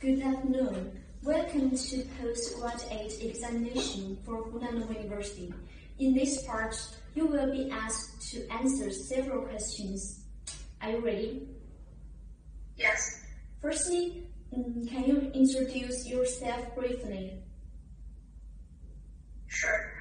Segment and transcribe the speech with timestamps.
[0.00, 1.00] Good afternoon.
[1.22, 5.54] Welcome to the postgraduate examination for Hunan University.
[5.98, 6.76] In this part,
[7.14, 10.24] you will be asked to answer several questions.
[10.82, 11.48] Are you ready?
[12.76, 13.24] Yes.
[13.62, 17.38] Firstly, mm, can you introduce yourself briefly?
[19.46, 19.92] Sure.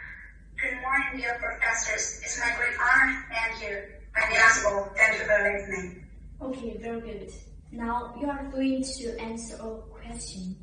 [0.60, 2.20] Good morning, dear professors.
[2.24, 3.26] It's my great honor
[3.62, 3.82] to.
[4.16, 4.90] My name is Bo.
[4.98, 6.03] Thank you for listening.
[6.44, 7.32] Okay, very good.
[7.72, 10.58] Now you are going to answer a question.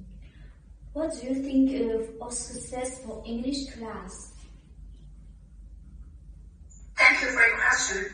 [0.92, 4.32] What do you think of a successful English class?
[6.98, 8.12] Thank you for your question.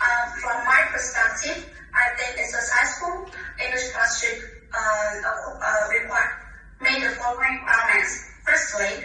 [0.00, 3.26] Uh, from my perspective, I think a successful
[3.62, 6.32] English class should uh, uh, require
[6.80, 8.24] meet the following requirements.
[8.44, 9.04] Firstly,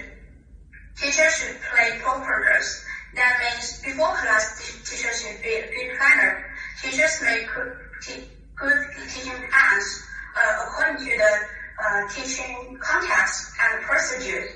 [0.95, 2.85] teachers should play proper roles.
[3.15, 6.50] That means before class, teachers should be a good planner.
[6.81, 10.03] Teachers make good, teaching plans
[10.35, 11.33] uh, according to the
[11.77, 14.49] uh, teaching context and procedures.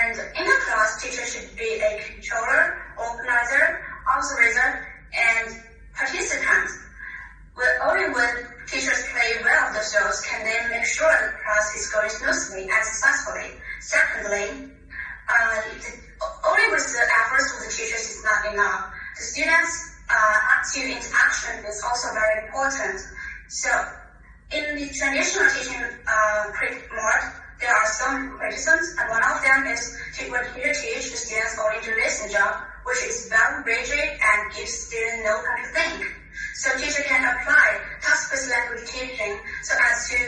[0.00, 3.84] And in the class, teacher should be a controller, organizer,
[4.16, 5.62] observer, and
[5.94, 6.70] participant.
[7.54, 8.32] When, only when
[8.66, 12.84] teachers play well the roles can they make sure the class is going smoothly and
[12.84, 13.60] successfully.
[13.80, 14.72] Secondly,
[15.28, 16.00] uh, the,
[16.48, 18.92] only with the efforts of the teachers is not enough.
[19.18, 19.91] The students'
[20.62, 23.00] active interaction is also very important.
[23.48, 23.68] So,
[24.54, 27.26] in the traditional teaching uh, mode,
[27.58, 31.82] there are some criticisms, and one of them is to when teacher teach students only
[31.82, 35.98] to listen job, which is very rigid and gives students no time to think.
[36.54, 40.18] So teacher can apply task-based language teaching so as to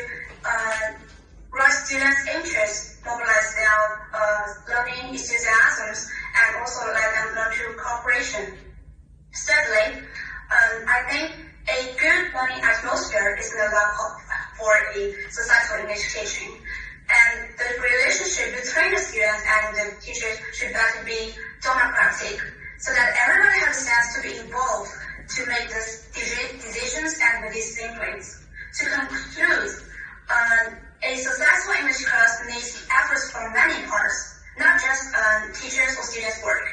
[0.47, 0.99] uh,
[1.55, 3.79] raise students' interest, mobilize their
[4.11, 8.59] uh, learning enthusiasms, and also let them learn through cooperation.
[9.35, 10.07] Thirdly,
[10.55, 11.27] um, I think
[11.67, 14.15] a good learning atmosphere is the love
[14.55, 16.55] for a successful teaching.
[17.05, 22.41] And the relationship between the students and the teachers should better be democratic
[22.79, 24.91] so that everyone has a sense to be involved
[25.37, 25.83] to make the
[26.15, 28.41] decisions and the disciplines.
[28.79, 29.73] To conclude,
[30.31, 30.67] um,
[31.03, 36.43] a successful English class needs efforts from many parts, not just um, teachers or students'
[36.43, 36.67] work.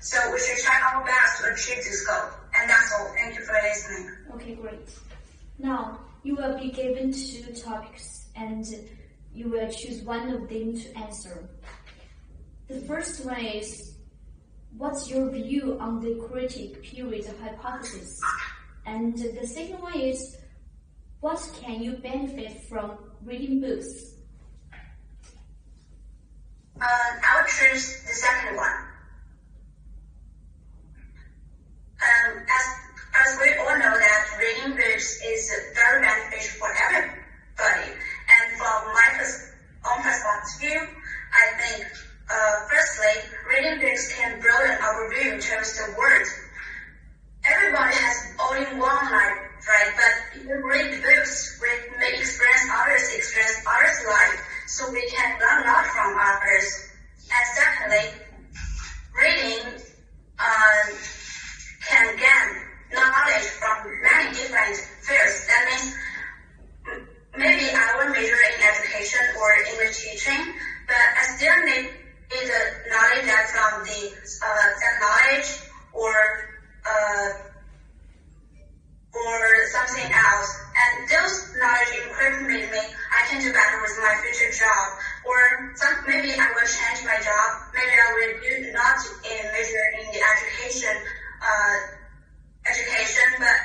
[0.00, 2.30] So we should try our best to achieve this goal.
[2.58, 3.12] And that's all.
[3.14, 4.10] Thank you for listening.
[4.34, 4.88] Okay, great.
[5.58, 8.66] Now you will be given two topics and
[9.32, 11.48] you will choose one of them to answer.
[12.68, 13.92] The first one is
[14.76, 18.20] What's your view on the critic period hypothesis?
[18.84, 20.36] And the second one is
[21.20, 24.14] What can you benefit from reading books?
[26.78, 28.75] Uh, I'll choose the second one.
[45.74, 46.28] The world.
[47.44, 49.38] Everybody has only one life,
[49.68, 49.90] right?
[49.96, 51.68] But we read books, we
[51.98, 56.90] may experience others, experience others' life, so we can learn a lot from others.
[57.30, 58.06] And secondly,
[59.14, 59.80] reading
[60.38, 60.82] uh,
[61.88, 62.48] can gain
[62.92, 65.46] knowledge from many different fields.
[65.46, 65.96] That means
[67.36, 70.54] maybe I will major in education or English teaching,
[82.40, 82.82] equip me,
[83.12, 84.86] I can do better with my future job.
[85.24, 85.38] Or
[85.74, 87.48] some, maybe I will change my job.
[87.72, 90.94] Maybe I will do not in major in the education,
[91.42, 91.76] uh,
[92.68, 93.56] education, but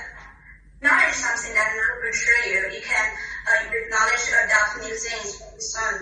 [0.81, 2.61] knowledge is something that never betray you.
[2.73, 3.07] You can
[3.47, 5.95] uh, with knowledge adopt new things from the sun.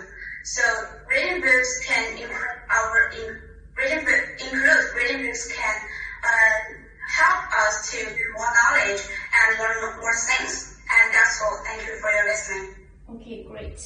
[0.44, 0.64] So
[1.08, 3.28] reading books can improve our in,
[3.76, 4.06] reading
[4.40, 5.76] include reading books can
[6.24, 6.58] uh,
[7.10, 7.98] help us to
[8.34, 10.69] more knowledge and learn more things.
[11.30, 12.68] So thank you for your listening.
[13.08, 13.80] Okay, great.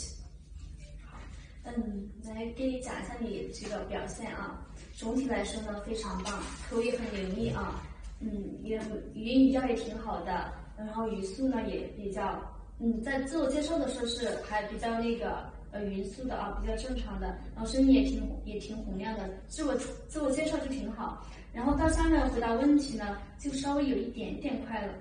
[1.65, 4.59] 嗯，来给你讲一下你这个表现啊。
[4.95, 7.81] 总体来说呢，非常棒，口语很流利啊。
[8.19, 8.77] 嗯，也
[9.13, 12.39] 语音语调也挺好的，然后语速呢也比较，
[12.79, 19.75] 嗯，在自我介绍的时候是还比较那个呃匀速的啊，比较正常的，然后声音也挺也挺洪亮的，自我
[20.07, 21.25] 自我介绍就挺好。
[21.51, 24.93] 然后到下面回答问题呢，就稍微有一点点快了，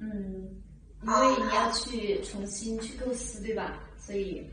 [0.00, 0.48] 嗯，
[1.02, 3.80] 因为你要去重新去构思，对吧？
[3.98, 4.44] 所以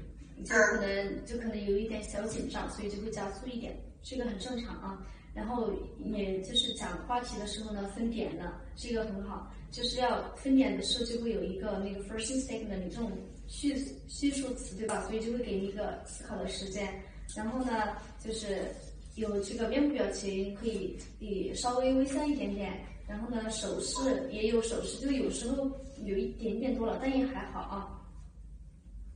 [0.44, 5.06] 就可能就可能有一点小紧张，所以就会加速一点，这个很正常啊。
[5.34, 9.52] 然后也就是讲话题的时候呢，分点的，这个很好。
[9.72, 13.12] 就是要分点的时候就会有一个那个 first statement 这种
[13.48, 13.76] 叙
[14.08, 15.04] 叙述词，对吧？
[15.08, 16.88] 所以就会给你一个思考的时间。
[17.36, 18.74] 然后呢，就是
[19.16, 22.74] 有这个面部表情可以以稍微微笑一点点，
[23.08, 25.70] 然后呢手势也有手势，就有时候
[26.04, 27.92] 有一点点多了，但也还好啊。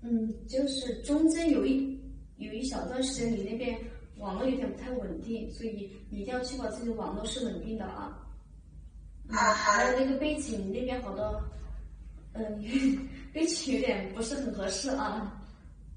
[0.01, 1.99] 嗯，就是中间有一
[2.37, 3.77] 有一小段时间你那边
[4.17, 8.17] 网络有点不太稳定，所以你一定要确保自己网络是稳定的啊。
[9.29, 11.43] 啊，还有那个背景那边好多，
[12.33, 12.63] 嗯，
[13.33, 15.35] 背景有点不是很合适啊。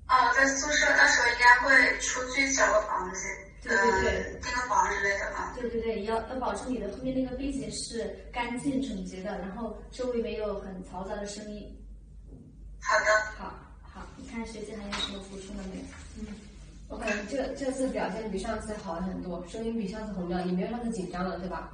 [0.08, 3.28] 哦，在宿舍到时候应该会出去找个房子，
[3.62, 5.54] 对对对，订个房之类的啊。
[5.54, 11.72] 对对对，要要保证你的后面那个背景是干净整洁的，然后周围没有很嘈杂的声音。
[12.80, 13.06] 好的。
[13.38, 15.82] 好，好，你看学姐还有什么补充的没有？
[16.18, 16.26] 嗯，
[16.88, 21.72] 我感觉这这次表现比上次好了很多，声音比上次洪亮，也没有那么紧张了，对吧？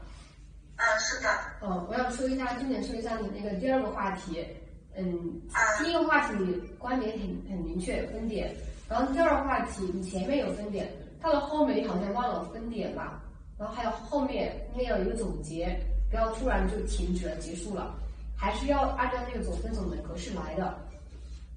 [0.77, 1.29] 嗯，是的。
[1.61, 4.47] 哦，我要说一下，重点说一下你那个第二个话题。
[4.95, 5.41] 嗯，
[5.83, 8.55] 第一个话题你观点很很明确，分点。
[8.89, 13.23] 然后第二个话题你前面有分点，到了后面你好像忘了分点吧。
[13.59, 15.79] 然后还有后面应该有一个总结，
[16.11, 17.95] 不要突然就停止了结束了，
[18.37, 20.79] 还是要按照那个总分总的格式来的。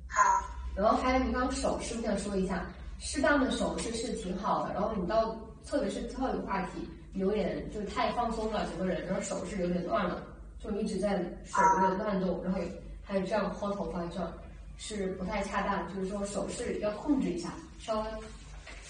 [0.07, 0.21] 好。
[0.75, 2.65] 然后还有你刚刚手势，我想说一下，
[2.99, 4.73] 适当的手势是挺好的。
[4.73, 5.35] 然后你到
[5.65, 10.23] 特别是最后一个话题，有点就太放松了，整个人然后手势有点乱了，
[10.59, 12.59] 就一直在手有点乱动，然后。
[13.03, 14.31] 还有这样薅头发这样
[14.77, 18.07] 是不太恰当，就是说手势要控制一下，稍微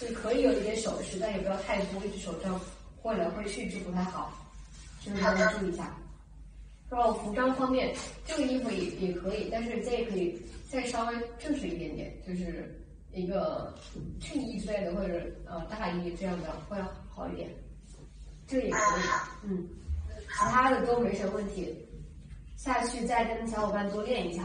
[0.02, 2.60] 就是可以有一点手势，但也不要太多，一只手这样
[3.00, 4.34] 挥来挥去就不太好，
[5.00, 5.96] 就是大家注意一下。
[6.90, 7.96] 然后服装方面，
[8.26, 12.76] 这个衣服也也可以，但是这也可以再稍微正式一点点，就是
[13.14, 13.78] 一个
[14.20, 16.76] 衬衣之类的，或者呃大衣这样的会
[17.08, 17.48] 好一点。
[18.48, 19.04] 这个也可以，
[19.44, 19.70] 嗯，
[20.08, 21.78] 其他的都没什么问题。
[22.58, 24.44] 下去再跟小伙伴多练一下，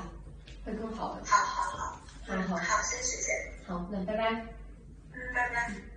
[0.65, 1.25] 会更好的。
[1.25, 3.33] 好好好，好好好，谢谢姐。
[3.67, 4.56] 好，那拜拜。
[5.37, 5.96] Bye-bye.